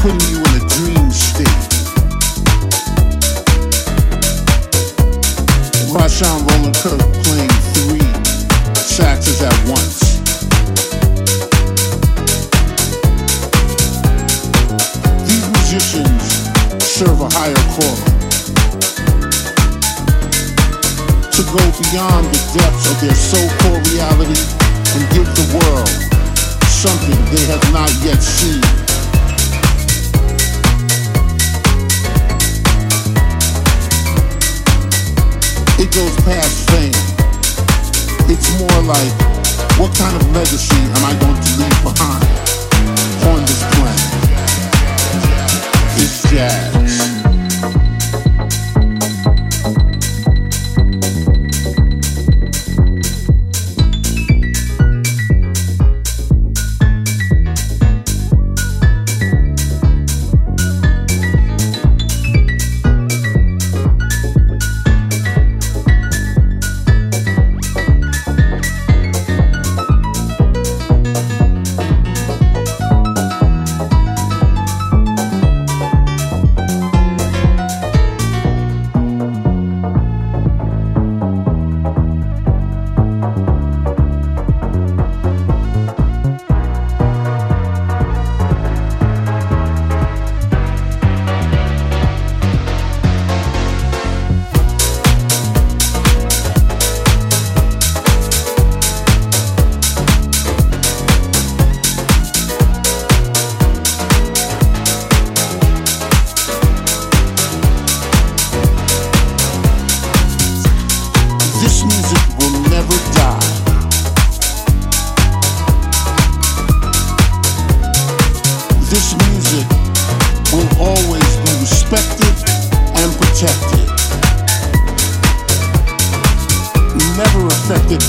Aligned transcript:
putting 0.00 0.30
you 0.30 0.38
in 0.38 0.54
a 0.56 0.64
dream 0.80 1.10
state. 1.10 1.60
Rahsaan 5.92 6.40
Roland 6.48 6.74
Kirk 6.80 7.04
playing 7.20 7.52
three 7.76 8.08
saxes 8.80 9.42
at 9.42 9.52
once. 9.68 10.00
These 15.28 15.46
musicians 15.52 16.22
serve 16.80 17.20
a 17.20 17.28
higher 17.36 17.64
call. 17.76 17.96
to 21.30 21.42
go 21.52 21.64
beyond 21.76 22.24
the 22.32 22.40
depths 22.56 22.90
of 22.90 23.00
their 23.02 23.14
so-called 23.14 23.86
reality 23.92 24.40
and 24.96 25.02
give 25.12 25.28
the 25.36 25.46
world 25.60 25.88
something 26.64 27.18
they 27.34 27.44
have 27.52 27.72
not 27.72 27.92
yet 28.02 28.22
seen. 28.22 28.79
goes 35.92 36.14
past 36.22 36.70
fame. 36.70 36.94
It's 38.30 38.48
more 38.58 38.82
like, 38.86 39.12
what 39.78 39.96
kind 39.96 40.14
of 40.14 40.22
legacy 40.32 40.76
am 40.76 41.04
I 41.04 41.14
going 41.18 41.40
to 41.40 41.52
leave 41.58 41.82
behind 41.82 42.24
on 43.26 43.40
this 43.42 43.62
planet? 43.74 44.10
It's 45.98 46.30
jazz. 46.30 46.89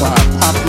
By 0.01 0.60